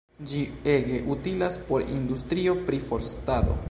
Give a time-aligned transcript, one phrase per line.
[0.29, 0.39] Ĝi
[0.75, 3.59] ege utilas por industrio pri forstado.